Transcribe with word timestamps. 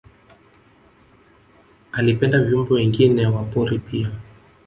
Alipenda 1.91 2.39
viumbe 2.41 2.73
wengine 2.73 3.25
wa 3.27 3.43
pori 3.43 3.79
pia 3.79 4.11